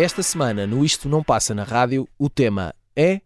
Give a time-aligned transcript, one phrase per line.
[0.00, 3.20] Esta semana, no Isto Não Passa na Rádio, o tema é.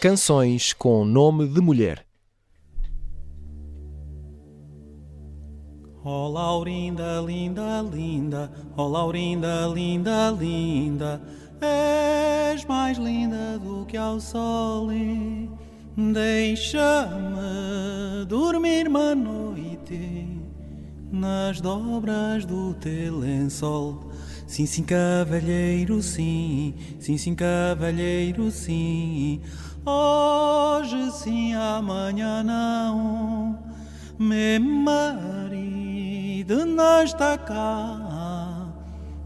[0.00, 2.09] Canções com nome de mulher.
[6.02, 11.20] Oh Laurinda, linda, linda, oh Laurinda, linda, linda,
[11.60, 14.88] és mais linda do que ao sol.
[16.14, 17.44] Deixa-me
[18.26, 20.26] dormir uma noite
[21.12, 24.10] nas dobras do teu lençol.
[24.46, 29.42] Sim, sim, cavalheiro, sim, sim, sim, cavalheiro, sim.
[29.84, 33.58] Hoje sim, amanhã não.
[34.22, 38.68] Meu marido não está cá,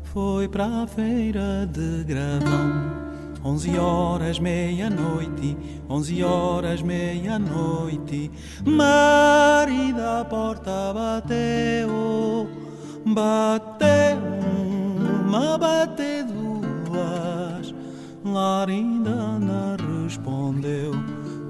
[0.04, 2.92] foi para a feira de gravão.
[3.44, 5.56] Onze horas, meia-noite,
[5.90, 8.30] onze horas, meia-noite.
[8.64, 12.48] Marido à porta bateu,
[13.04, 14.16] bateu
[15.26, 17.74] uma, bateu duas.
[18.24, 20.92] Larinda não respondeu.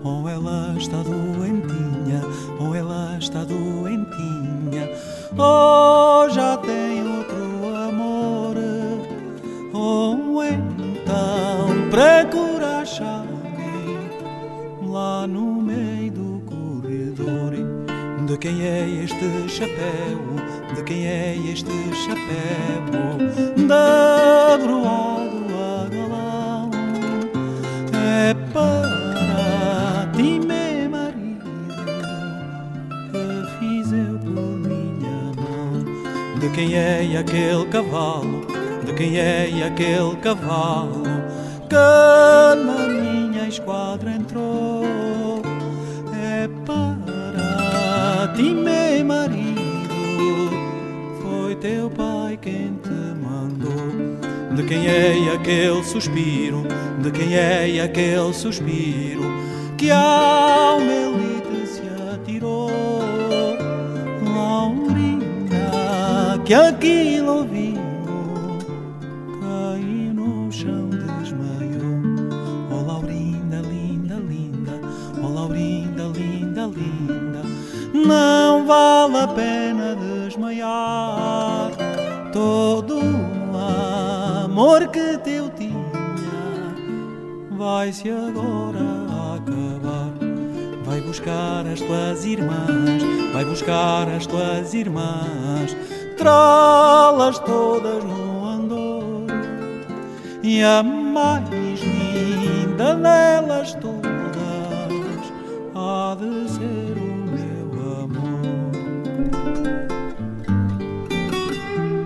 [0.04, 2.20] Ou ela está doentinha,
[2.60, 4.90] ou ela está doentinha,
[5.36, 8.54] ou já tem outro amor,
[9.72, 13.28] ou então procura chave
[14.86, 17.54] lá no meio do corredor.
[18.26, 20.20] De quem é este chapéu?
[20.74, 23.16] De quem é este chapéu?
[23.66, 26.70] Dabroado a galão
[27.92, 28.93] é para
[36.54, 38.46] quem é aquele cavalo?
[38.86, 41.02] De quem é aquele cavalo
[41.68, 44.84] que na minha esquadra entrou?
[46.14, 50.50] É para ti, meu marido,
[51.20, 54.54] foi teu pai quem te mandou.
[54.54, 56.62] De quem é aquele suspiro?
[57.02, 59.24] De quem é aquele suspiro
[59.76, 61.03] que ao meu
[66.44, 67.80] que aquilo ouviu,
[69.40, 72.30] caiu no chão, desmaiou.
[72.70, 74.80] Oh, Laurinda, linda, linda,
[75.22, 77.42] oh, Laurinda, linda, linda,
[77.94, 81.70] não vale a pena desmaiar
[82.32, 85.74] todo o amor que teu tinha
[87.56, 88.80] vai-se agora
[89.36, 90.12] acabar.
[90.84, 95.74] Vai buscar as tuas irmãs, vai buscar as tuas irmãs,
[96.16, 99.26] trá-las todas no andor.
[100.42, 104.04] E a mais linda delas todas
[105.74, 108.44] há de ser o meu amor.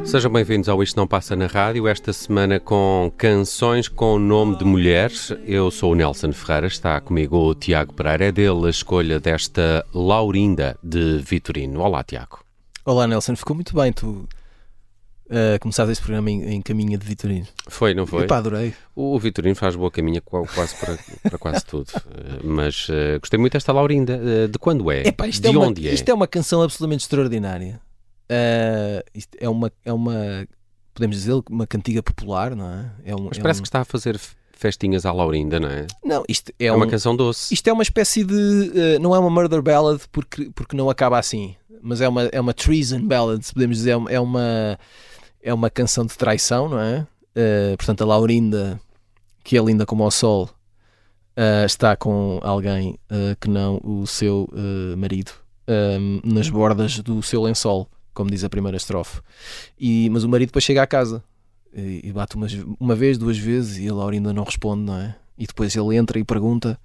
[0.05, 4.65] Sejam bem-vindos ao Isto Não Passa na Rádio, esta semana com canções com nome de
[4.65, 5.35] mulheres.
[5.45, 9.85] Eu sou o Nelson Ferreira, está comigo o Tiago Pereira, é dele a escolha desta
[9.93, 11.81] Laurinda de Vitorino.
[11.81, 12.48] Olá, Tiago.
[12.88, 14.26] Olá, Nelson, ficou muito bem tu
[15.26, 17.47] uh, começaste este programa em, em caminha de Vitorino.
[17.69, 18.25] Foi, não foi?
[18.25, 18.72] Epá, adorei.
[18.97, 23.38] O Vitorino faz boa caminha qua- quase para, para quase tudo, Eh, mas eh, gostei
[23.38, 24.15] muito desta Laurinda.
[24.25, 25.03] Eh, de quando é?
[25.06, 25.93] Epá, de é uma, onde é?
[25.93, 27.78] Isto é uma canção absolutamente extraordinária.
[28.31, 30.47] Uh, isto é uma, é uma,
[30.94, 32.91] podemos dizer, uma cantiga popular, não é?
[33.05, 34.19] é um, Mas é parece um- que está a fazer
[34.53, 35.87] festinhas à Laurinda, não é?
[36.03, 37.53] Não, isto é, É, um, uma canção doce.
[37.53, 38.32] Isto é uma espécie de.
[38.34, 42.41] uh, não é uma murder ballad porque, porque não acaba assim, mas é uma, é
[42.41, 43.97] uma treason ballad, se podemos dizer.
[44.09, 44.78] É uma,
[45.43, 47.06] é uma canção de traição, não é?
[47.34, 48.81] Uh, portanto, a Laurinda,
[49.44, 50.50] que é linda como o sol,
[51.37, 54.49] uh, está com alguém uh, que não o seu
[54.97, 55.33] marido
[55.69, 59.21] um, nas bordas do seu lençol, como diz a primeira estrofe.
[59.78, 61.23] E, mas o marido depois chega à casa
[61.73, 65.14] e, e bate umas, uma vez, duas vezes e a Laurinda não responde, não é?
[65.37, 66.79] E depois ele entra e pergunta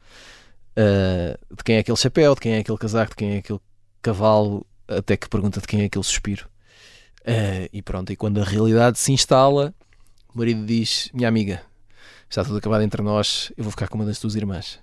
[0.75, 3.59] de quem é aquele chapéu, de quem é aquele casaco, de quem é aquele
[4.01, 6.47] cavalo, até que pergunta de quem é aquele suspiro.
[7.21, 9.74] Uh, e pronto, e quando a realidade se instala,
[10.33, 11.62] o marido diz: Minha amiga,
[12.30, 14.80] está tudo acabado entre nós, eu vou ficar com uma das tuas irmãs.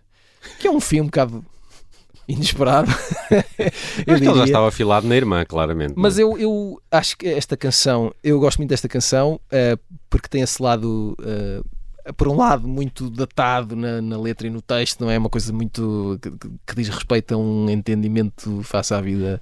[0.58, 1.44] Que é um filme um bocado
[2.26, 2.91] inesperado.
[4.06, 5.94] Mas ele já estava afilado na irmã, claramente.
[5.97, 6.23] Mas é?
[6.23, 9.76] eu, eu acho que esta canção, eu gosto muito desta canção eh,
[10.08, 14.62] porque tem esse lado, eh, por um lado, muito datado na, na letra e no
[14.62, 15.19] texto, não é?
[15.19, 16.31] Uma coisa muito que,
[16.67, 19.41] que- diz respeito a um entendimento face à vida,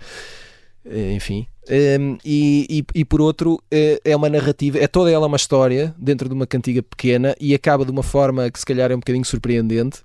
[0.91, 1.47] enfim.
[1.71, 5.95] Um, e, e, e, por outro, é, é uma narrativa, é toda ela uma história
[5.99, 9.01] dentro de uma cantiga pequena e acaba de uma forma que se calhar é um
[9.01, 10.01] bocadinho surpreendente,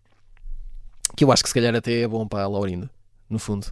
[1.15, 2.89] que eu acho que se calhar até é bom para a Laurinda,
[3.29, 3.67] no fundo.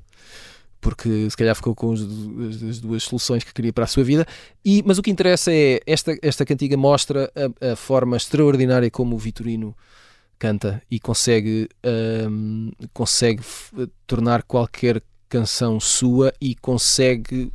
[0.80, 4.26] Porque se calhar ficou com as duas soluções que queria para a sua vida.
[4.66, 9.16] E, mas o que interessa é esta, esta cantiga mostra a, a forma extraordinária como
[9.16, 9.76] o Vitorino
[10.40, 11.70] canta e consegue,
[12.28, 13.44] um, consegue
[14.08, 17.52] tornar qualquer canção sua e consegue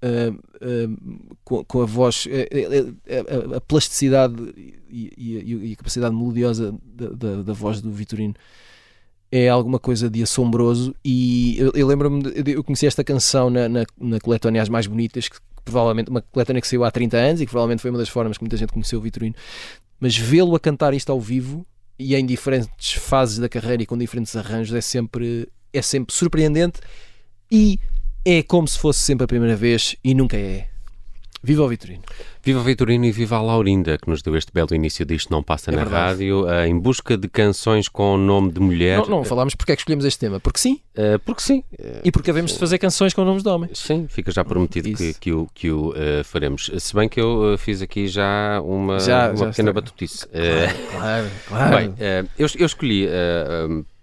[0.00, 0.30] Uh,
[0.64, 4.36] uh, com, com, a voz, uh, a, plasticidade
[4.88, 8.32] e, e, e, a capacidade melodiosa da, da, da, voz do Vitorino
[9.32, 10.94] é alguma coisa de assombroso.
[11.04, 15.28] E eu, eu lembro-me, eu conheci esta canção na, na, na coletânea As Mais Bonitas,
[15.28, 17.98] que, que, provavelmente uma coletânea que saiu há 30 anos e que provavelmente foi uma
[17.98, 19.34] das formas que muita gente conheceu o Vitorino.
[19.98, 21.66] Mas vê-lo a cantar isto ao vivo
[21.98, 26.78] e em diferentes fases da carreira e com diferentes arranjos é sempre, é sempre surpreendente
[27.50, 27.78] e
[28.24, 30.68] é como se fosse sempre a primeira vez e nunca é.
[31.42, 32.02] Viva o Vitorino!
[32.42, 35.40] Viva o Vitorino e viva a Laurinda, que nos deu este belo início disto Não
[35.42, 36.10] Passa é na verdade.
[36.10, 38.98] Rádio, uh, em busca de canções com o nome de mulher.
[38.98, 40.40] Não, não falámos porque é que escolhemos este tema.
[40.40, 40.80] Porque sim.
[40.96, 41.62] Uh, porque sim.
[41.72, 43.78] Uh, e porque havemos de fazer canções com nomes de homens.
[43.78, 45.94] Sim, fica já prometido que, que, o, que o
[46.24, 46.70] faremos.
[46.78, 49.80] Se bem que eu fiz aqui já uma, já, uma já pequena está.
[49.80, 50.26] batutice.
[50.90, 51.76] Claro, claro.
[51.76, 51.94] Bem,
[52.36, 53.08] eu, eu, escolhi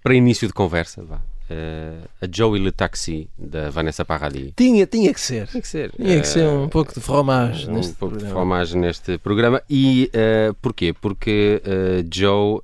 [0.01, 1.19] para início de conversa, vá,
[1.49, 4.51] Uh, a Joey Le Taxi da Vanessa Paradis.
[4.55, 5.47] Tinha, tinha que ser.
[5.47, 5.91] Tinha que ser.
[5.91, 8.27] Tinha que ser um uh, pouco de fromage um neste pouco programa.
[8.27, 9.61] de fromage neste programa.
[9.69, 10.91] E uh, porquê?
[10.93, 11.61] Porque
[12.11, 12.61] Joe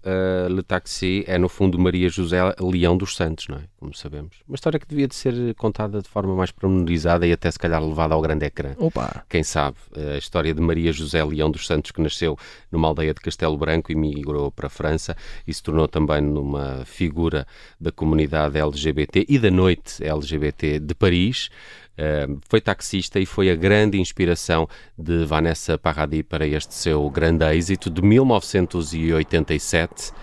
[0.50, 3.71] Le Taxi é no fundo Maria José Leão dos Santos, não é?
[3.82, 4.36] Como sabemos.
[4.48, 7.84] Uma história que devia de ser contada de forma mais pormenorizada e até se calhar
[7.84, 8.76] levada ao grande ecrã.
[8.78, 9.26] Opa!
[9.28, 9.76] Quem sabe?
[10.14, 12.38] A história de Maria José Leão dos Santos que nasceu
[12.72, 15.18] numa aldeia de Castelo Branco e migrou para a França
[15.48, 17.48] e se tornou também numa figura
[17.80, 21.50] da comunidade LGBT e da noite LGBT de Paris.
[21.94, 27.46] Uh, foi taxista e foi a grande inspiração de Vanessa Paradis para este seu grande
[27.46, 30.14] êxito de 1987.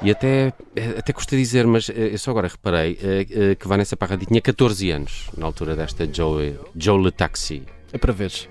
[0.00, 0.52] E até,
[0.96, 4.40] até gostei de dizer, mas eh, eu só agora reparei uh, que Vanessa Paradis tinha
[4.40, 7.64] 14 anos na altura desta Joe, Joe Le Taxi.
[7.92, 8.48] É para veres.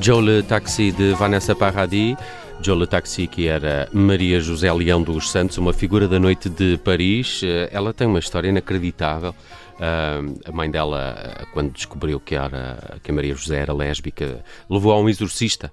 [0.00, 2.16] Joe Le Taxi de Vanessa Paradis.
[2.60, 6.78] Joe Le Taxi, que era Maria José Leão dos Santos, uma figura da noite de
[6.78, 7.42] Paris.
[7.44, 9.34] Eh, ela tem uma história inacreditável.
[9.78, 14.90] Uh, a mãe dela, quando descobriu que, era, que a Maria José era lésbica, levou
[14.92, 15.70] a um exorcista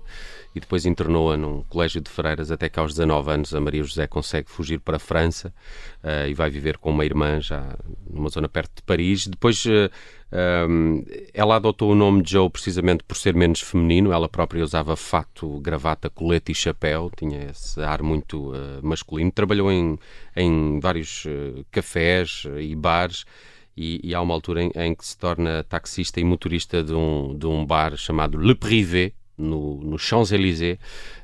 [0.56, 4.08] e depois internou-a num colégio de freiras até que aos 19 anos a Maria José
[4.08, 5.54] consegue fugir para a França
[6.02, 7.78] uh, e vai viver com uma irmã já
[8.10, 9.28] numa zona perto de Paris.
[9.28, 9.92] Depois uh,
[10.32, 14.14] ah, um, ela adotou o nome de Joe precisamente por ser menos feminino.
[14.14, 19.32] Ela própria usava fato, gravata, colete e chapéu, tinha esse ar muito uh, masculino.
[19.32, 20.00] Trabalhou em,
[20.38, 21.26] em vários
[21.70, 23.26] cafés e bares.
[23.78, 27.38] E, e, há uma altura em, em, que se torna taxista e motorista de um,
[27.38, 30.80] de um bar chamado Le Privé, no, no Champs-Élysées,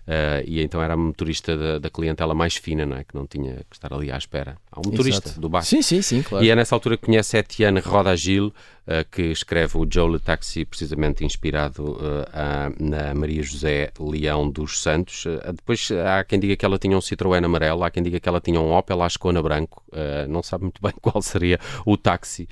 [0.07, 3.03] uh, e então era a motorista da, da, clientela mais fina, não é?
[3.03, 4.57] Que não tinha que estar ali à espera.
[4.71, 5.41] Há um motorista Exato.
[5.41, 5.63] do bar.
[5.63, 6.43] Sim, sim, sim, claro.
[6.43, 10.65] E é nessa altura que conhece Etienne Rodagil, uh, que escreve o Joe Le Taxi,
[10.65, 15.25] precisamente inspirado uh, a, na Maria José Leão dos Santos.
[15.55, 18.39] depois há quem diga que ela tinha um Citroën amarelo, há quem diga que ela
[18.39, 19.83] tinha um Opel Ascona branco.
[20.29, 22.47] não sabe muito bem qual seria o táxi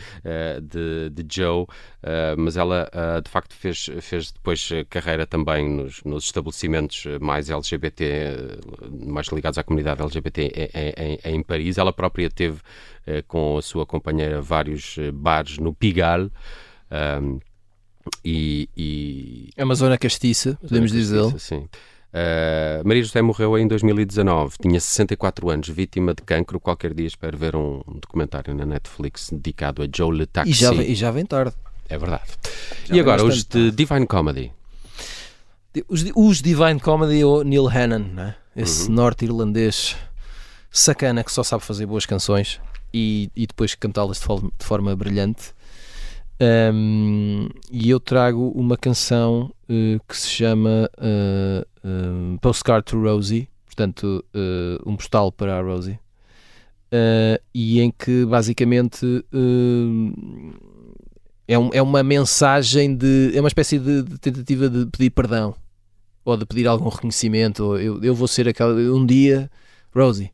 [0.62, 1.66] de, de, Joe,
[2.38, 2.90] mas ela
[3.24, 8.60] de facto fez, fez depois carreira também nos, nos estabelecimentos mais LGBT,
[8.92, 11.78] mais ligados à comunidade LGBT em, em, em Paris.
[11.78, 12.60] Ela própria teve
[13.06, 16.32] eh, com a sua companheira vários eh, bares no Pigalle.
[17.22, 17.40] Um,
[18.26, 21.40] e, e, É uma zona castiça, podemos dizer.
[21.40, 21.68] Sim.
[22.12, 26.60] Uh, Maria José morreu em 2019, tinha 64 anos, vítima de cancro.
[26.60, 30.52] Qualquer dia espero ver um documentário na Netflix dedicado a Joe Le Taxi.
[30.52, 31.56] E já, e já vem tarde.
[31.88, 32.32] É verdade.
[32.86, 34.52] Já e agora, os de Divine Comedy.
[35.88, 38.36] Os, os Divine Comedy ou Neil Hannon, né?
[38.56, 38.96] esse uhum.
[38.96, 39.96] norte-irlandês
[40.72, 42.60] sacana que só sabe fazer boas canções
[42.94, 45.54] e, e depois cantá-las de, forma, de forma brilhante.
[46.42, 53.50] Um, e eu trago uma canção uh, que se chama uh, uh, Postcard to Rosie,
[53.66, 54.24] portanto,
[54.86, 55.98] um postal para a Rosie,
[57.54, 59.06] e em que basicamente
[61.50, 63.32] é, um, é, uma mensagem de.
[63.34, 65.56] é uma espécie de, de, tentativa de pedir perdão
[66.24, 67.64] ou de pedir algum reconhecimento.
[67.64, 68.72] Ou eu, eu vou ser aquela.
[68.76, 69.50] Um dia,
[69.92, 70.32] Rosie,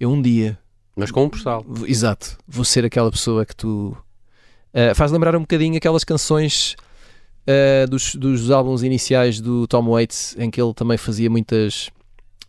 [0.00, 0.58] eu um dia.
[0.96, 1.64] Mas com um postal.
[1.86, 2.36] Exato.
[2.48, 3.96] Vou ser aquela pessoa que tu.
[4.74, 6.74] Uh, faz lembrar um bocadinho aquelas canções
[7.46, 11.88] uh, dos, dos álbuns iniciais do Tom Waits, em que ele também fazia muitas.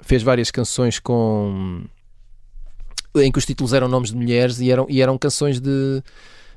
[0.02, 1.84] fez várias canções com.
[3.18, 6.02] em que os títulos eram nomes de mulheres e eram, e eram canções de.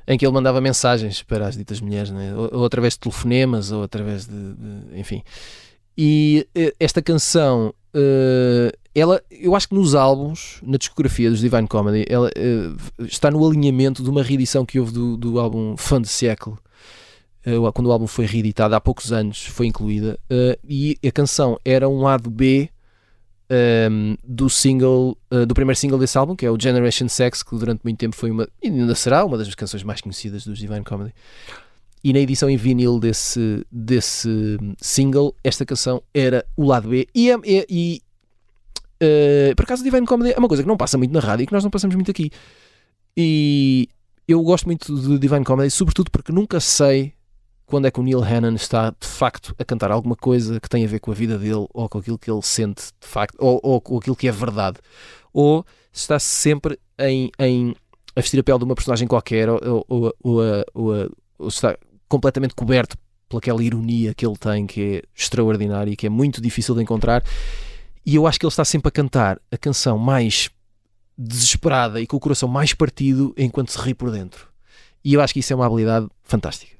[0.07, 2.33] Em que ele mandava mensagens para as ditas mulheres, né?
[2.35, 4.53] ou, através de telefonemas, ou através de.
[4.53, 5.23] de enfim.
[5.97, 7.73] E uh, esta canção
[8.95, 13.45] ela, eu acho que nos álbuns, na discografia dos Divine Comedy, ela uh, está no
[13.45, 16.59] alinhamento de uma reedição que houve do, do álbum Fã de Século.
[17.45, 21.59] Uh, quando o álbum foi reeditado há poucos anos, foi incluída, uh, e a canção
[21.65, 22.69] era um lado B
[23.49, 27.55] um, ehm, do single, do primeiro single desse álbum, que é o Generation Sex, que
[27.55, 30.83] durante muito tempo foi uma, e ainda será, uma das canções mais conhecidas dos Divine
[30.83, 31.13] Comedy.
[32.03, 37.07] E na edição em vinil desse, desse single, esta canção era o lado B.
[37.15, 38.01] E, é, é, e,
[39.03, 41.47] Uh, por acaso, Divine Comedy é uma coisa que não passa muito na rádio e
[41.47, 42.31] que nós não passamos muito aqui.
[43.17, 43.89] E
[44.27, 47.13] eu gosto muito de Divine Comedy, sobretudo porque nunca sei
[47.73, 50.85] quando é que o Neil Hannon está de facto a cantar alguma coisa que tem
[50.85, 53.59] a ver com a vida dele ou com aquilo que ele sente de facto, ou,
[53.63, 54.77] ou com aquilo que é verdade,
[55.33, 57.75] ou está sempre em, em
[58.15, 61.75] a vestir a pele de uma personagem qualquer, ou, ou, ou, ou está
[62.07, 62.95] completamente coberto
[63.27, 67.23] pelaquela ironia que ele tem, que é extraordinária e que é muito difícil de encontrar.
[68.05, 70.51] E eu acho que ele está sempre a cantar a canção mais
[71.17, 74.47] desesperada e com o coração mais partido enquanto se ri por dentro.
[75.03, 76.72] E eu acho que isso é uma habilidade fantástica.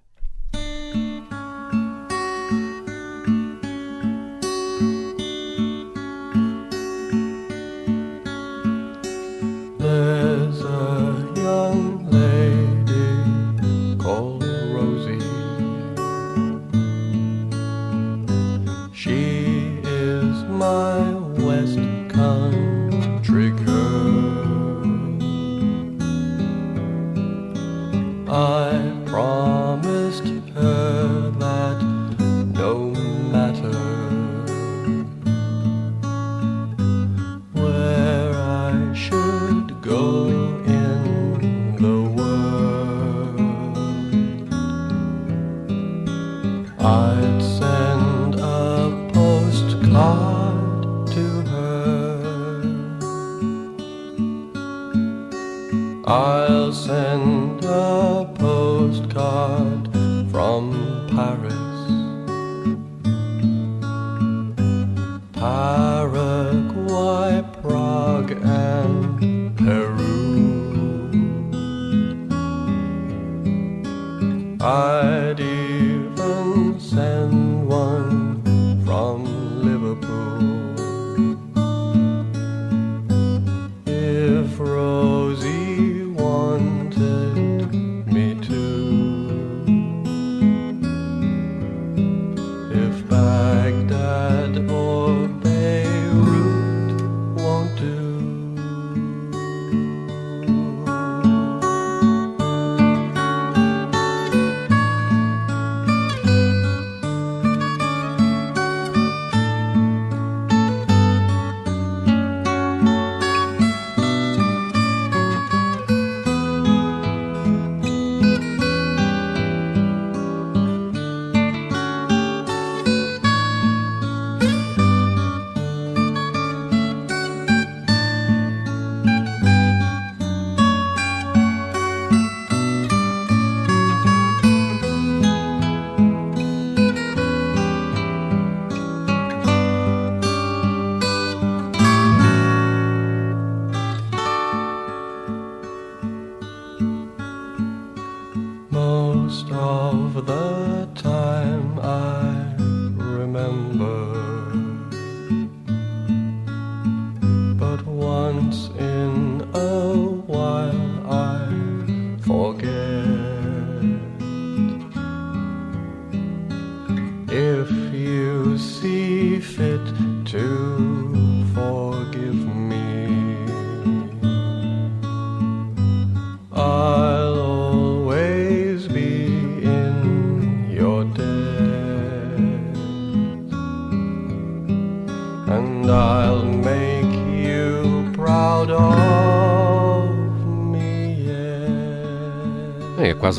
[9.93, 15.19] There's a young lady called Rosie.
[18.91, 21.13] She is my
[21.45, 21.77] West
[22.09, 24.81] Country girl.
[28.27, 28.83] I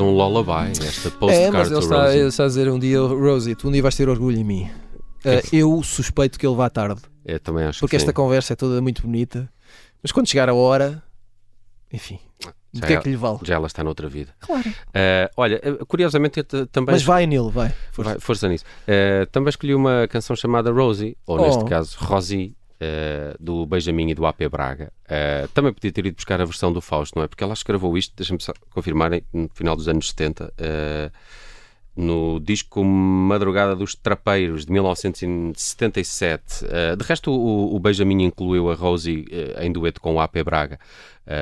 [0.05, 2.19] um lullaby, esta É, postcard mas ele está, Rosie.
[2.21, 4.71] está a dizer um dia, Rosie, tu um dia vais ter orgulho em mim.
[5.25, 8.15] Uh, eu suspeito que ele vá tarde, É, também acho porque que esta sim.
[8.15, 9.49] conversa é toda muito bonita,
[10.03, 11.03] mas quando chegar a hora,
[11.93, 12.19] enfim,
[12.75, 13.39] o Já que é é- que lhe vale?
[13.43, 14.35] Já ela está noutra vida.
[14.41, 14.65] Claro.
[14.93, 17.73] Eh, olha, eh, curiosamente também Mas vai nele, vai.
[17.93, 18.11] Força.
[18.11, 18.65] Vai, força nisso.
[18.87, 21.67] Eh, também escolhi uma canção chamada Rosie, ou neste Oh.
[21.67, 24.93] caso Rosie, eh, do Benjamin e do AP Braga.
[25.09, 27.29] Eh, também podia ter ido buscar a versão do Fausto, não é?
[27.29, 28.39] Porque ela escreveu isto, deixa-me
[28.71, 31.11] confirmar, no final dos anos 70, eh,
[31.97, 36.65] no disco Madrugada dos Trapeiros, de 1977.
[36.69, 39.27] Eh, de resto, o, o Benjamin incluiu a Rosie
[39.61, 40.79] em dueto com o AP Braga.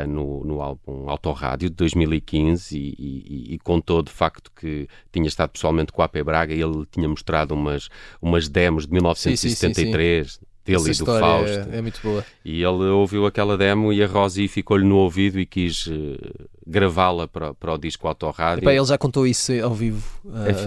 [0.08, 5.50] no, no álbum Autorádio de 2015 e, e- e contou de facto que tinha estado
[5.50, 7.88] pessoalmente com o AP Braga e ele tinha mostrado umas,
[8.20, 11.68] umas demos de 1973 dele Essa e do Fausto.
[11.72, 12.24] é, é muito boa.
[12.44, 17.26] E ele ouviu aquela demo e a Rosie ficou-lhe no ouvido e quis eh, gravá-la
[17.26, 18.62] para, para o disco Autorádio.
[18.62, 20.02] Epá, ele já contou isso ao vivo.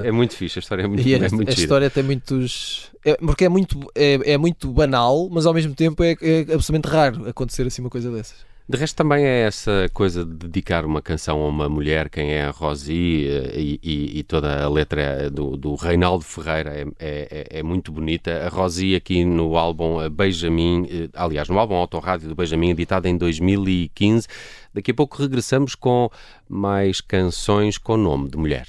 [0.03, 1.61] É, é muito fixe, a história é muito, E a, é muito a gira.
[1.63, 2.91] história tem muitos.
[3.05, 6.87] é- porque é muito, é, é muito banal, mas ao mesmo tempo é, é absolutamente
[6.87, 8.37] raro acontecer assim uma coisa dessas.
[8.67, 12.45] De resto, também é essa coisa de dedicar uma canção a uma mulher, quem é
[12.45, 17.47] a Rosie, eh, e, e- e toda a letra do, do Reinaldo Ferreira é, é-
[17.51, 18.31] é- é muito bonita.
[18.43, 23.07] A Rosie, aqui no álbum eh, Benjamin, eh, aliás, no álbum Autorádio do Benjamin, editado
[23.07, 24.27] em 2015.
[24.73, 26.09] Daqui a pouco regressamos com
[26.49, 28.65] mais canções com nome de mulher.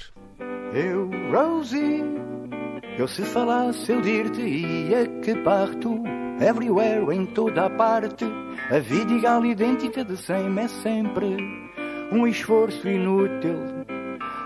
[0.75, 2.03] Eu, Rosie,
[2.99, 6.03] eu se falasse eu dir-te-ia que parto
[6.39, 8.25] Everywhere, em toda a parte
[8.69, 11.37] A vida igual idêntica de sempre é sempre
[12.11, 13.57] Um esforço inútil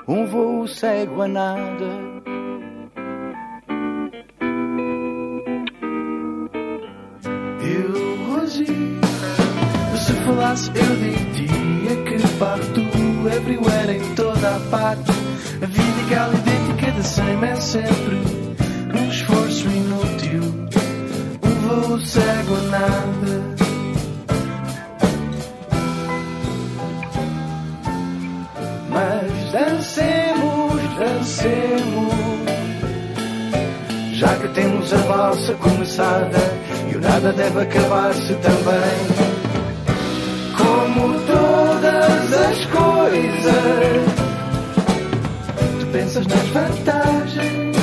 [0.07, 2.11] Um voo cego a nada.
[7.61, 8.65] Eu, Rosie,
[9.97, 12.81] se falasse eu dir-te-ia que parto
[13.27, 15.11] Everywhere, em toda a parte.
[15.61, 18.40] A vida igual idêntica de sempre é sempre
[34.21, 36.37] Já que temos a valsa começada
[36.91, 39.31] E o nada deve acabar-se também.
[40.55, 44.11] Como todas as coisas
[45.79, 47.77] Tu pensas nas vantagens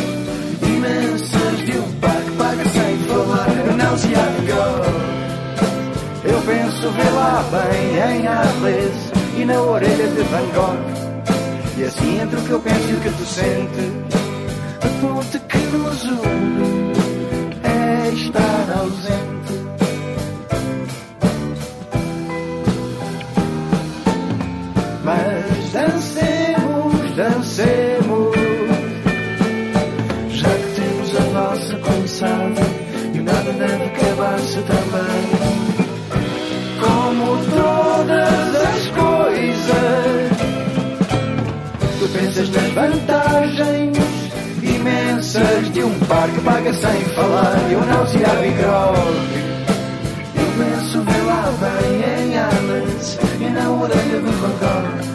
[0.63, 3.49] imensas de um par que paga sem falar.
[3.77, 4.69] Não se go
[6.25, 11.08] Eu penso vê lá bem em Arles E na orelha de Van Gogh
[11.79, 14.19] e assim entre o que eu penso e o que tu sentes.
[14.83, 16.93] A ponte que nos une
[17.63, 19.29] É estar ausente.
[25.05, 28.37] Mas dancemos, dancemos.
[30.31, 32.61] Já que temos a nossa começada
[33.15, 35.79] E nada deve acabar-se também.
[36.81, 37.48] Como
[46.41, 47.71] paga sem falar.
[47.71, 49.49] Eu não há bigode.
[50.35, 51.23] Eu penso bem
[52.03, 55.09] em Alice e na orelha do Gogh.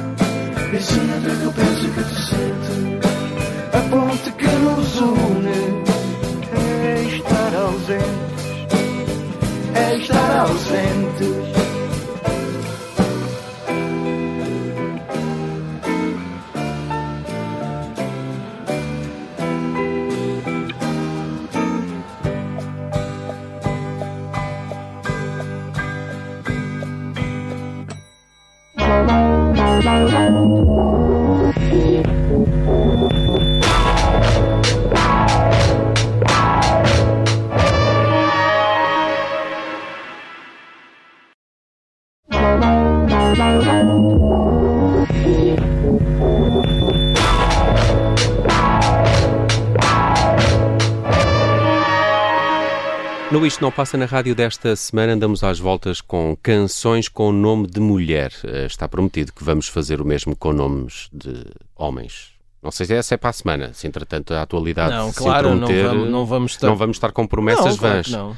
[53.64, 58.34] Não Passa na Rádio desta semana andamos às voltas com canções com nome de mulher.
[58.44, 62.32] Eh, Está prometido que vamos fazer o mesmo com nomes de homens.
[62.62, 65.56] Não sei se essa é para a semana, se entretanto a atualidade Não, se claro,
[65.56, 66.68] não vamos, não vamos estar.
[66.68, 68.06] não vamos estar com promessas não, claro vãs.
[68.08, 68.38] que não.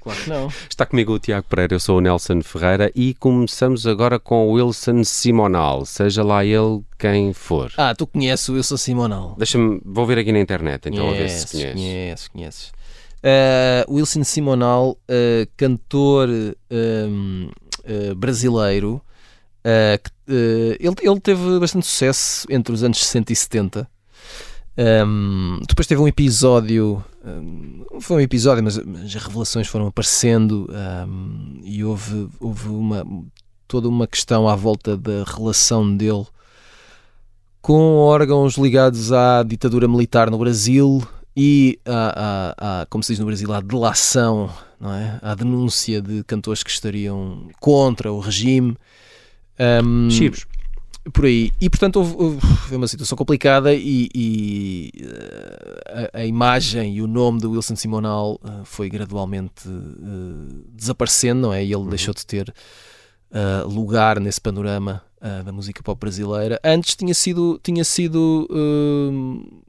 [0.00, 0.48] Claro que não.
[0.70, 4.52] Está comigo o Tiago Pereira, eu sou o Nelson Ferreira e começamos agora com o
[4.52, 7.70] Wilson Simonal, seja lá ele quem for.
[7.76, 9.34] Ah, tu conheces o Wilson Simonal.
[9.36, 11.74] Deixa-me, vou ver aqui na internet então a ver se Conheces, conhece.
[11.74, 12.72] conheces, conheces.
[13.22, 16.28] Uh, Wilson Simonal, uh, cantor
[16.70, 17.50] um,
[18.16, 19.00] brasileiro,
[19.64, 23.88] uh, que, uh, ele, ele teve bastante sucesso entre os anos 60 e 70.
[25.06, 30.68] Um, depois teve um episódio, um, não foi um episódio, mas, as revelações foram aparecendo
[31.62, 33.06] e houve, houve uma,
[33.68, 36.26] toda uma questão à volta da relação dele
[37.60, 43.18] com órgãos ligados à ditadura militar no Brasil e à, à- à- como se diz
[43.20, 45.18] no Brasil, à delação, não é?
[45.22, 48.76] à denúncia de cantores que estariam contra o regime.
[49.84, 50.08] Um,
[51.12, 51.50] por aí.
[51.60, 57.06] E portanto houve, houve- uma situação complicada e, e, eh, a, a imagem e o
[57.08, 61.64] nome do Wilson Simonal eh, foi gradualmente eh, desaparecendo, não é?
[61.64, 62.54] E ele deixou de ter
[63.32, 66.60] eh, lugar nesse panorama eh, da música pop brasileira.
[66.62, 69.10] Antes tinha sido, tinha sido eh,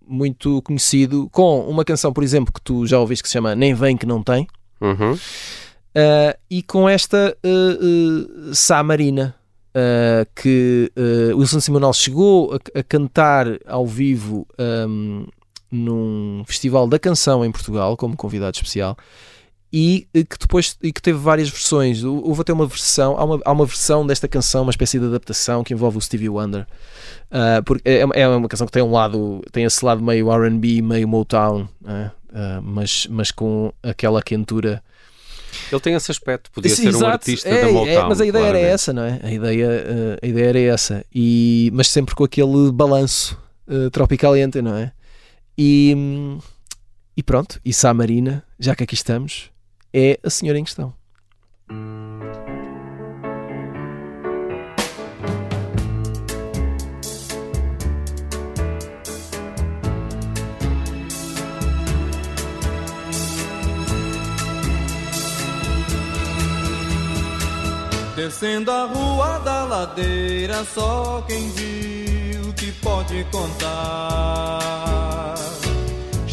[0.06, 3.73] muito conhecido com uma canção, por exemplo, que tu já ouviste que se chama Nem
[3.73, 4.47] Vem Que Não Tem.
[4.82, 5.13] Uhum.
[5.13, 8.52] Uh, e com esta uh, uh,
[9.73, 15.28] uh, que uh, Wilson Simonal chegou a, a cantar ao vivo um,
[15.71, 18.97] num festival da canção em Portugal, como convidado especial,
[19.76, 22.04] e uh, que depois e que teve várias versões.
[22.04, 25.06] Hou- Houve até uma versão, há uma, há uma versão desta canção, uma espécie de
[25.08, 26.68] adaptação que envolve o Stevie Wonder.
[27.32, 30.30] Uh, porque é, uma- é uma canção que tem um lado, tem esse lado meio
[30.32, 32.12] RB, meio Motown, né?
[32.30, 34.84] Uh, mas, mas com aquela quentura
[35.72, 37.06] Ele tem esse aspecto, podia Sim, ser um exato.
[37.12, 38.10] artista É, da é, Motown.
[38.10, 38.74] mas a ideia era claramente.
[38.74, 39.20] essa, não é?
[39.24, 41.06] A ideia, eh, a ideia era essa.
[41.14, 44.92] E, mas sempre com aquele balanço uh, não é?
[45.58, 46.40] E, hum,
[47.16, 49.52] e pronto, e Sá Marina, já que aqui estamos,
[49.94, 50.94] é a senhora em questão.
[68.16, 75.36] Descendo a rua da ladeira, só quem viu que pode contar.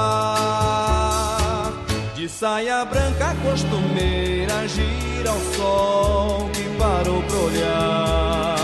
[2.15, 8.57] De saia branca costumeira, gira o sol que parou pra olhar.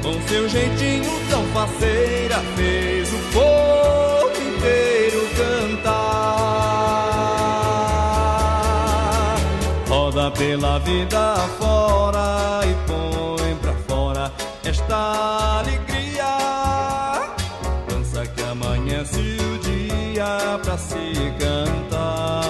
[0.00, 6.06] Com seu jeitinho tão faceira, fez o povo inteiro cantar.
[9.88, 12.85] Roda pela vida fora e
[15.16, 16.38] alegria.
[17.88, 22.44] Dança que amanhece o dia pra se cantar.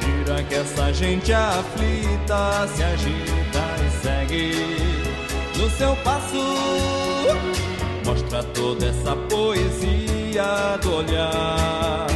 [0.00, 4.52] Gira que essa gente aflita se agita e segue
[5.58, 6.44] no seu passo.
[8.04, 12.06] Mostra toda essa poesia do olhar.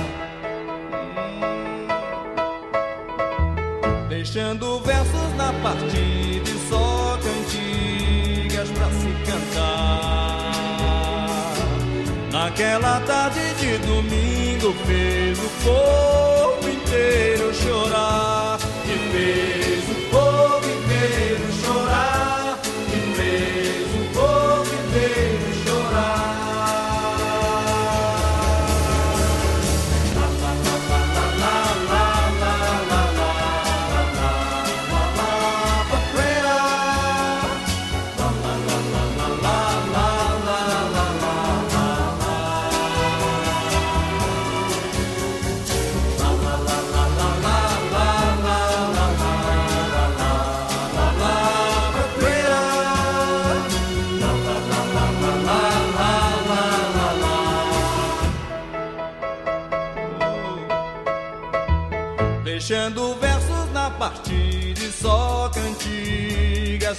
[4.08, 6.27] Deixando versos na partida
[12.58, 18.58] Naquela tarde de domingo fez o povo inteiro chorar.
[18.84, 21.27] E fez o povo inteiro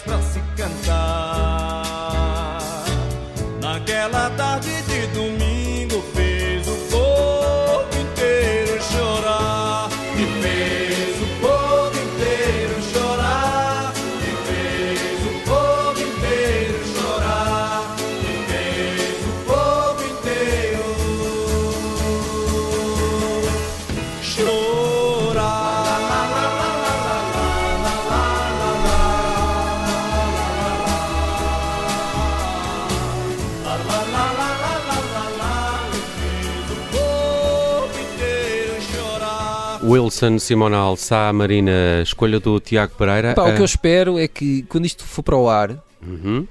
[0.09, 1.28] pra se cantar.
[40.19, 43.33] Wilson, Simonal, Sá, Marina, escolha do Tiago Pereira.
[43.33, 46.45] Pá, o que eu Ah, espero é que quando isto for para o ar, uhum.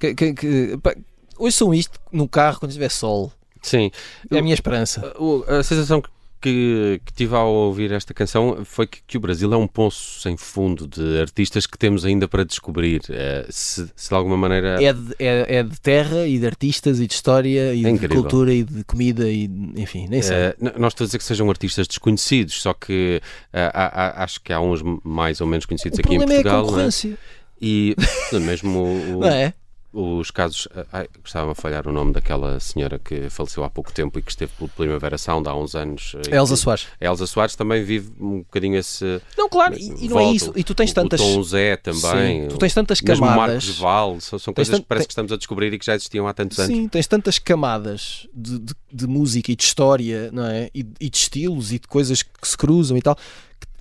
[0.00, 0.94] que, que, que, pá,
[1.36, 3.30] ouçam isto no carro quando estiver sol.
[3.60, 3.90] Sim.
[4.30, 5.12] É a minha esperança.
[5.46, 6.08] A sensação que,
[6.44, 10.20] que, que tive ao ouvir esta canção foi que, que o Brasil é um poço
[10.20, 13.00] sem fundo de artistas que temos ainda para descobrir.
[13.08, 14.76] Eh, se, se de alguma maneira.
[14.82, 18.08] É de, é, é de terra e de artistas e de história e É de
[18.08, 19.44] cultura e de comida e
[19.76, 20.36] enfim, nem sei.
[20.36, 24.40] Eh, não estou a dizer que sejam artistas desconhecidos, só que eh, há- há- acho
[24.42, 26.62] que há uns mais ou menos conhecidos o aqui em problema é a Portugal.
[26.64, 26.66] é?
[26.68, 27.18] concorrência,
[27.60, 27.96] E
[28.32, 29.54] mesmo o- o- não é?
[29.94, 30.66] Os casos.
[30.74, 34.22] eh, Ai, gostava de falhar o nome daquela senhora que faleceu há pouco tempo e
[34.22, 36.14] que esteve pelo Primavera Sound há uns anos.
[36.26, 36.86] eh, e Elza que- Soares.
[37.00, 39.20] A Elza Soares também vive um bocadinho esse.
[39.38, 40.52] Não, claro, e, não é isso.
[40.56, 41.20] E tu tens O- tantas.
[41.20, 42.42] O Tom Zé também.
[42.42, 43.64] Sim, tu tens tantas Mesmo camadas.
[43.64, 45.86] Marcos Val, são, são coisas que tant- parece tem- que estamos a descobrir e que
[45.86, 46.74] já existiam há tantos anos.
[46.74, 50.70] Sim, tens tantas camadas de, de- de música e de história, não é?
[50.74, 53.14] E, e de estilos e de coisas que se cruzam e tal.
[53.16, 53.22] que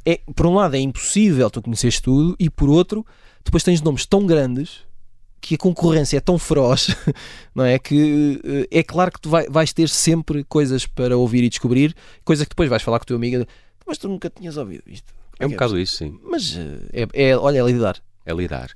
[0.05, 3.05] É, por um lado é impossível tu conheceres tudo e por outro
[3.45, 4.79] depois tens nomes tão grandes
[5.45, 6.87] que a concorrência é tão feroz,
[7.53, 7.77] não é?
[7.77, 8.39] Que
[8.71, 12.45] eh, é claro que tu vai- vais ter sempre coisas para ouvir e descobrir, coisa
[12.45, 13.45] que depois vais falar com o teu amigo,
[13.85, 15.13] mas tu nunca tinhas ouvido isto.
[15.37, 16.17] É um que bocado isso, sim.
[16.23, 17.97] Mas eh, é, é, olha, é lidar.
[18.25, 18.69] É lidar.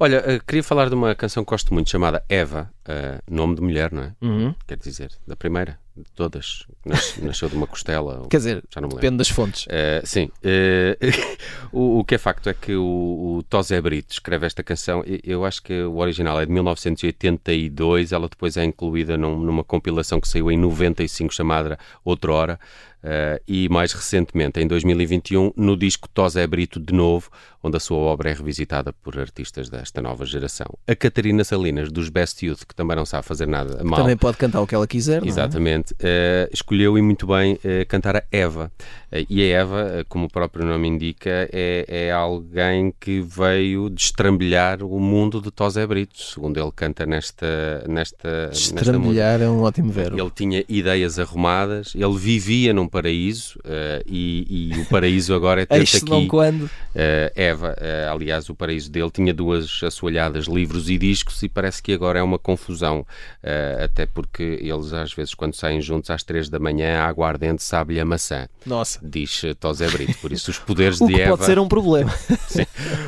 [0.00, 3.62] Olha, eh, queria falar de uma canção que gosto muito chamada Eva, eh, nome de
[3.62, 4.12] mulher, não é?
[4.20, 4.54] Uhum.
[4.66, 5.78] Quer dizer, da primeira,
[6.14, 6.66] todas.
[6.84, 8.26] Nas- nasceu de uma costela.
[8.30, 9.66] Quer dizer, depende das fontes.
[9.68, 10.30] Eh, sim.
[10.42, 10.96] Eh,
[11.72, 15.02] o, o que é facto é que o, o Tosé Brito escreve esta canção.
[15.24, 18.12] Eu acho que o original é de 1982.
[18.12, 22.58] Ela depois é incluída num- numa compilação que saiu em 95 chamada Outrora.
[23.02, 27.30] Eh, e mais recentemente, em 2021, no disco Tosé Brito de novo,
[27.62, 30.66] onde a sua obra é revisitada por artistas desta nova geração.
[30.86, 34.00] A Catarina Salinas, dos Best Youth, que também não sabe fazer nada mal.
[34.00, 35.20] Também pode cantar o que ela quiser.
[35.20, 35.30] não é?
[35.30, 35.94] Exatamente.
[36.00, 38.70] Eh, escolheu e muito bem eh, cantar a Eva.
[39.30, 45.00] E a Eva, como o próprio nome indica, é, é alguém que veio destrambilhar o
[45.00, 48.80] mundo de Tosé Brito, segundo ele canta nesta, nesta, nesta música.
[48.80, 50.20] Estrambilhar é um ótimo verbo.
[50.20, 55.66] Ele tinha ideias arrumadas, ele vivia num paraíso eh, e, e o paraíso agora é
[55.66, 56.70] ter aqui quando.
[56.94, 57.74] eh, Eva.
[57.80, 62.18] Eh, aliás, o paraíso dele tinha duas assoalhadas, livros e discos, e parece que agora
[62.18, 63.06] é uma confusão,
[63.84, 68.00] até porque eles às vezes, quando saem juntos às três da manhã, a aguardente sabe-lhe
[68.00, 68.98] a maçã, Nossa.
[69.02, 70.18] diz Tosé Brito.
[70.18, 71.36] Por isso, os poderes de Eva.
[71.36, 72.10] pode ser um problema.
[72.48, 72.66] Sim.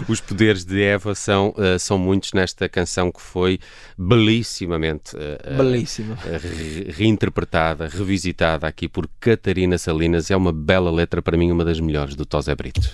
[0.09, 3.59] Os poderes de Eva são, são muitos nesta canção que foi
[3.99, 5.17] belíssimamente
[5.57, 6.15] Belíssimo.
[6.15, 10.31] re- reinterpretada, revisitada aqui por Catarina Salinas.
[10.31, 12.91] É uma bela letra, para mim, uma das melhores do Tosé Brito.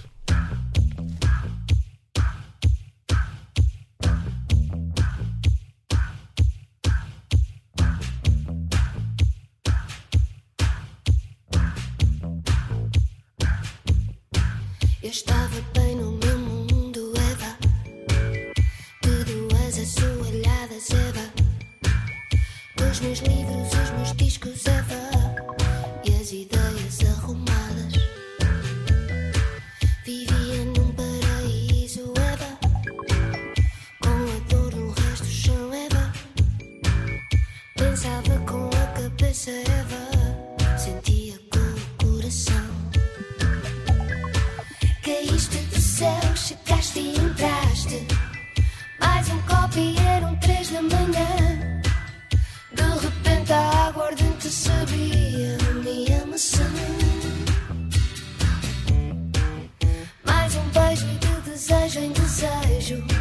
[61.96, 63.15] Desejo em desejo.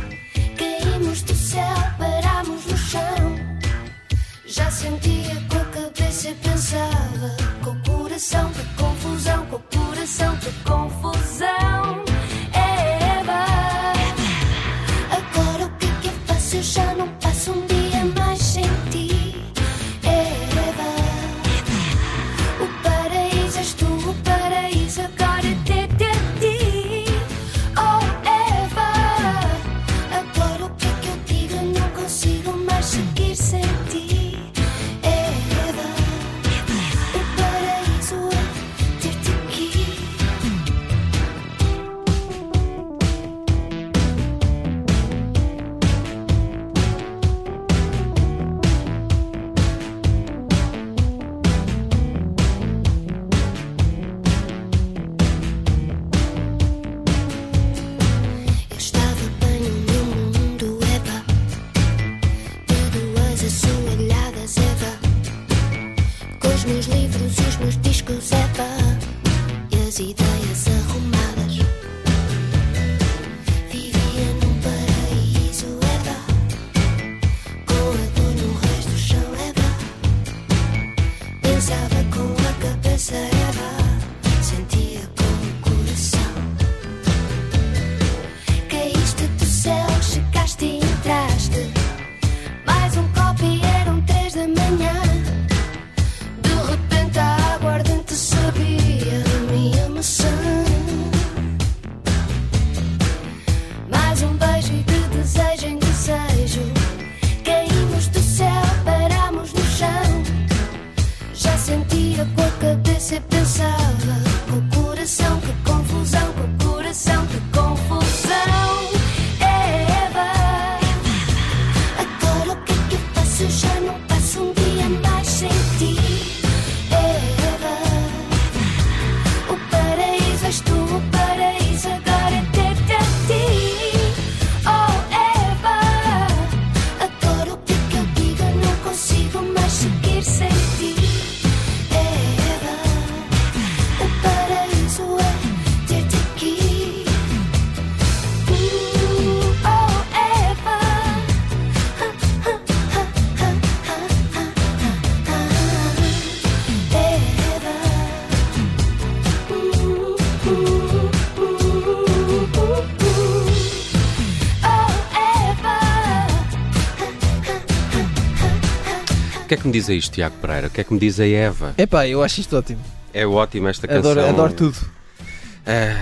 [169.66, 170.68] Que é que me diz a isto, Tiago Pereira?
[170.68, 171.74] O que é que me diz a Eva?
[171.78, 172.82] Epá, eu acho isto ótimo.
[173.14, 174.12] É ótima esta canção.
[174.12, 174.78] Adoro, adoro tudo.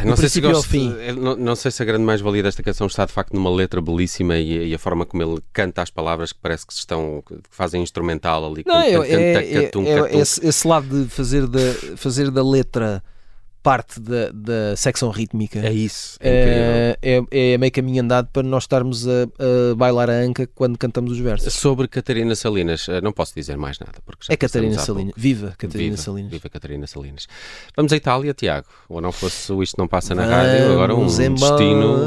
[0.02, 0.94] Do não, sei se gosto, fim.
[1.00, 3.82] eh, não, não sei se a grande mais-valia desta canção está de facto numa letra
[3.82, 7.24] belíssima e, e a forma como ele canta as palavras que parece que se estão
[7.26, 11.60] que fazem instrumental ali Não, é, com é, é, é- esse lado de fazer da,
[11.96, 13.02] fazer da letra
[13.64, 15.60] parte da, da secção rítmica.
[15.60, 16.98] É isso, é.
[17.02, 19.24] É, é, é meio caminho andado para nós estarmos a,
[19.72, 21.54] a bailar a anca quando cantamos os versos.
[21.54, 23.94] Sobre Catarina Salinas, eh, não posso dizer mais nada.
[24.06, 25.14] Porque já É Catarina Salinas.
[25.16, 26.32] Viva Catarina Viva, Salinas.
[26.32, 27.28] Viva Catarina Salinas.
[27.76, 28.68] Vamos à Itália, Tiago.
[28.90, 31.98] Ou não fosse Isto Não Passa na Rádio, agora um Vamos destino.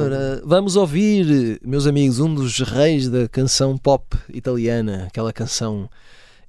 [0.44, 5.88] Vamos ouvir, meus amigos, um dos reis da canção pop italiana, aquela canção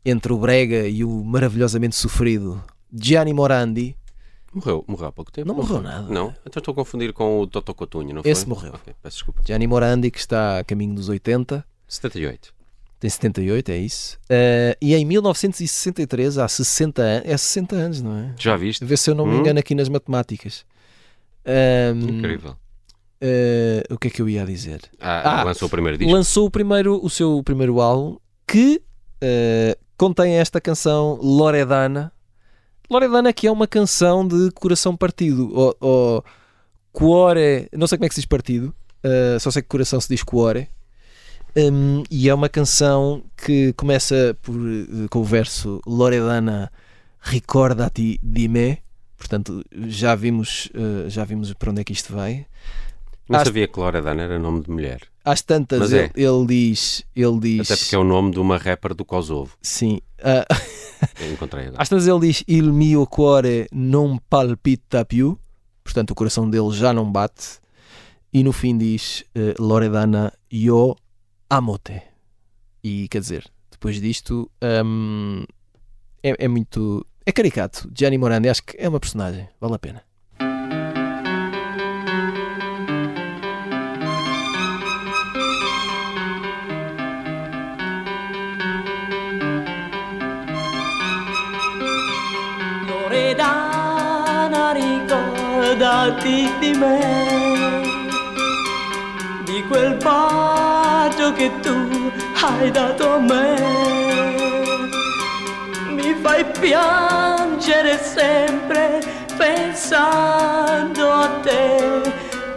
[0.03, 2.61] entre o brega e o maravilhosamente sofrido
[2.93, 3.95] Gianni Morandi.
[4.53, 5.47] Morreu, morreu há pouco tempo.
[5.47, 5.83] Não morreu foi?
[5.83, 6.07] nada.
[6.11, 6.33] Não?
[6.45, 8.53] Então estou a confundir com o Toto Cotunho, não Esse foi?
[8.53, 8.73] morreu.
[8.73, 9.41] Ok, peço desculpa.
[9.45, 12.53] Gianni Morandi, que está a caminho dos 80, 78.
[12.99, 14.17] tem 78, é isso.
[14.29, 18.33] Eh, e em 1963, há 60 anos, é 60 anos, não é?
[18.39, 18.83] Já viste?
[18.83, 19.39] A ver se eu não me Hum?
[19.39, 20.65] engano aqui nas matemáticas.
[21.45, 22.55] Ahm, Incrível.
[23.21, 24.81] eh, o que é que eu ia dizer?
[24.99, 26.11] Ah, Ah, lançou o primeiro disco.
[26.13, 28.17] lançou o, primeiro, o seu primeiro álbum
[28.47, 28.81] que
[29.21, 32.11] eh, contém esta canção Loredana.
[32.89, 35.51] Loredana que é uma canção de coração partido.
[35.53, 36.25] Ou, ou
[36.91, 38.73] cuore, não sei como é que se diz partido,
[39.03, 40.67] eh, só sei que coração se diz cuore.
[41.55, 46.71] Hum, e é uma canção que começa por, eh, com o verso Loredana
[47.19, 48.79] ricordati di me.
[49.17, 52.45] Portanto, já vimos, eh, já vimos para onde é que isto vai.
[53.29, 55.01] Não sabia que Loredana era nome de mulher.
[55.23, 56.21] Às tantas, Mas ele, é.
[56.21, 59.57] ele diz, ele diz, Até porque é o nome de uma rapper do Kosovo.
[59.61, 59.99] sim,
[61.19, 61.81] Eu encontrei agora.
[61.81, 65.37] às tantas ele diz, il mio cuore non palpita più,
[65.83, 67.59] portanto o coração dele já não bate,
[68.33, 70.95] e no fim diz, eh, Loredana, io
[71.49, 72.01] amo te.
[72.83, 74.49] E quer dizer, depois disto
[74.83, 75.43] hum,
[76.23, 77.05] é, é muito.
[77.25, 77.89] É caricato.
[77.93, 80.03] Gianni Morandi, acho que é uma personagem, vale a pena.
[95.77, 97.81] Ricordati di me,
[99.43, 102.11] di quel bacio che tu
[102.41, 103.55] hai dato a me.
[105.89, 109.01] Mi fai piangere sempre
[109.37, 112.01] pensando a te,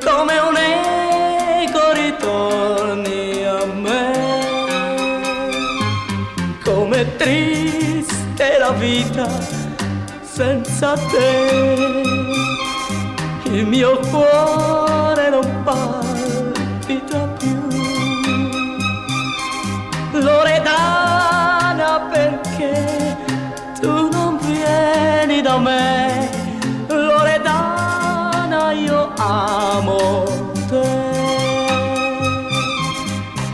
[0.03, 4.29] come un eco ritorni a me.
[6.65, 9.29] Come triste la vita
[10.23, 12.11] senza te.
[13.53, 17.59] Il mio cuore non palpita più.
[20.13, 23.17] Loredana perché
[23.81, 26.31] tu non vieni da me.
[26.87, 30.23] Loredana io amo
[30.69, 30.99] te.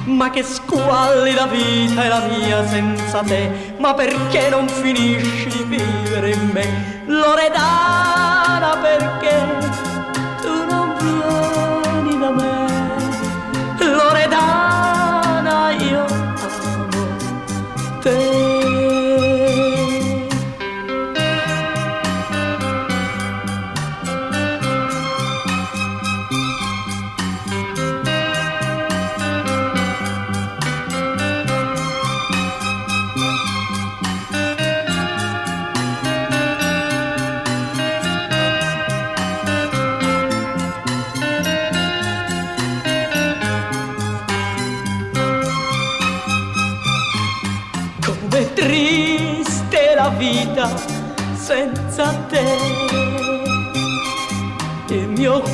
[0.04, 6.32] Ma che squallida vita è la mia senza te, ma perché non finisci di vivere
[6.32, 7.02] in me?
[7.06, 9.65] Loredana, perché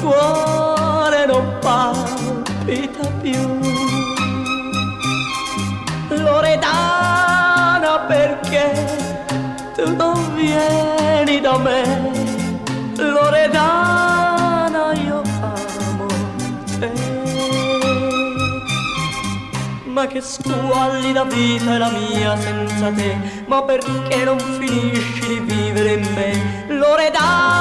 [0.03, 3.61] cuore non palpita più.
[6.09, 8.65] Loredana perché
[9.77, 12.11] tu non vieni da me.
[12.97, 16.07] Loredana io amo
[16.81, 16.91] te.
[19.85, 25.93] Ma che squallida vita è la mia senza te, ma perché non finisci di vivere
[25.93, 26.31] in me?
[26.69, 27.52] Loredana,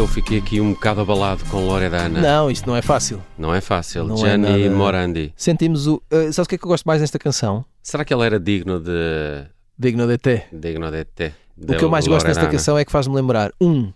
[0.00, 2.22] eu fiquei aqui um bocado abalado com Loredana.
[2.22, 3.22] Não, isto não é fácil.
[3.36, 4.04] Não é fácil.
[4.06, 5.30] Não é Gianni nada- Morandi.
[5.36, 5.96] Sentimos o.
[6.10, 7.66] Uh, sabes o que é que eu gosto mais nesta canção?
[7.82, 9.44] Será que ele era digno de.
[9.78, 10.44] Digno de T.
[10.50, 11.34] digno de te?
[11.62, 12.50] O que eu mais gosto nesta Loredana?
[12.58, 13.88] canção é que faz-me lembrar, um,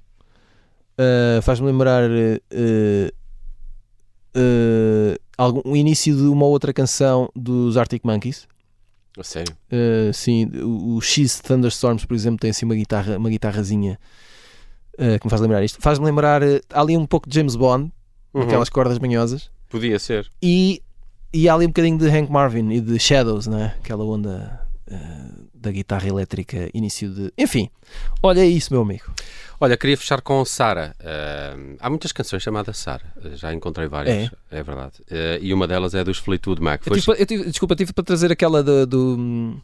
[0.99, 3.11] uh, faz-me lembrar uh,
[4.37, 8.47] uh, algum, o início de uma outra canção dos Arctic Monkeys.
[9.23, 9.57] Sério?
[10.13, 13.99] Sim, o, o X Thunderstorms, por exemplo, tem assim uma guitarra, uma guitarrazinha
[14.99, 15.79] uh, que me faz lembrar isto.
[15.81, 17.91] Faz-me lembrar uh, há ali um pouco de James Bond,
[18.33, 18.43] Uhum.
[18.43, 20.29] aquelas cordas manhosas, Podia ser.
[20.43, 20.83] e,
[21.33, 23.77] e há ali um bocadinho de Hank Marvin e de Shadows, né?
[23.79, 27.33] aquela onda uh, da guitarra elétrica, início de.
[27.39, 27.71] Enfim,
[28.23, 29.05] olha é isso, meu amigo.
[29.61, 30.95] Olha, queria fechar com Sara.
[31.01, 33.05] Ah, há muitas canções chamadas Sara.
[33.35, 34.95] Já encontrei várias, é, verdade.
[35.11, 36.83] Ah, e uma delas é dos Fleetwood Mac.
[36.85, 38.85] Eu Foi tive, eu tive- desculpa, tive para trazer aquela do.
[38.85, 39.61] do, hum,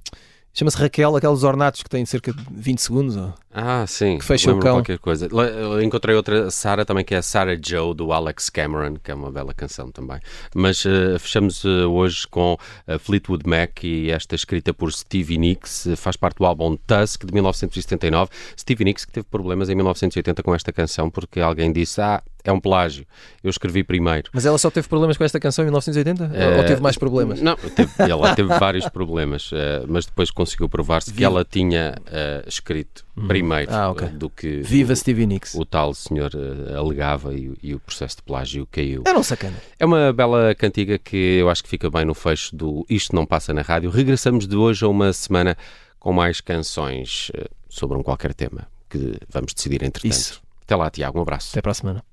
[0.52, 3.16] Chama-se Raquel, aqueles ornatos que têm cerca de 20 segundos.
[3.16, 3.32] ó.
[3.52, 4.18] Ah, sim.
[4.18, 4.76] Que fecha o cão.
[4.76, 5.26] qualquer coisa.
[5.26, 9.14] Eu Encontrei outra Sarah também, que é a Sarah Joe, do Alex Cameron, que é
[9.14, 10.18] uma bela canção também.
[10.54, 15.86] Mas eh, fechamos eh, hoje com a Fleetwood Mac e esta escrita por Stevie Nicks,
[15.86, 18.30] eh, faz parte do álbum Tusk, de 1979.
[18.58, 22.52] Stevie Nicks que teve problemas em 1980 com esta canção, porque alguém disse, ah, é
[22.52, 23.06] um plágio.
[23.42, 24.30] Eu escrevi primeiro.
[24.32, 26.24] Mas ela só teve problemas com esta canção em 1980?
[26.24, 26.30] Ou
[26.60, 27.40] Eh, teve mais problemas?
[27.40, 32.44] Não, teve- ela teve vários problemas, eh, mas depois conseguiu provar-se que ela tinha eh,
[32.46, 34.06] escrito primeiro Ah, ok.
[34.06, 35.54] eh, do que Viva Stevie Nicks.
[35.54, 39.02] o tal senhor eh, alegava e, e o processo de plágio caiu.
[39.06, 39.56] Era um sacana.
[39.78, 43.26] É uma bela cantiga que eu acho que fica bem no fecho do Isto Não
[43.26, 43.90] Passa na Rádio.
[43.90, 45.56] Regressamos de hoje a uma semana
[45.98, 47.30] com mais canções
[47.68, 50.10] sobre um qualquer tema que vamos decidir entretanto.
[50.12, 50.42] Isso.
[50.64, 51.18] Até lá, Tiago.
[51.18, 51.50] Um abraço.
[51.52, 52.09] Até para a semana.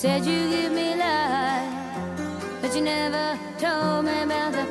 [0.00, 1.68] Said you give me life,
[2.62, 4.64] but you never told me about the